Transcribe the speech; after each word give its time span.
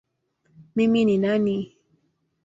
Mimi 0.75 1.05
ni 1.05 1.17
nani? 1.17 1.57